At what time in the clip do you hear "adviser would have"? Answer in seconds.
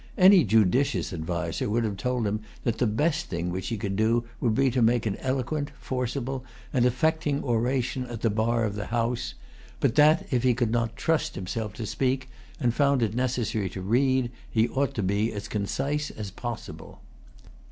1.13-1.95